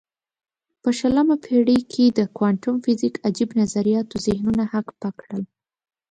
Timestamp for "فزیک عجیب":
2.83-3.49